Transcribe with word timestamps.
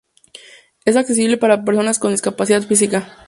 Es 0.83 0.95
accesible 0.95 1.37
para 1.37 1.63
personas 1.63 1.99
con 1.99 2.09
discapacidad 2.09 2.63
física. 2.63 3.19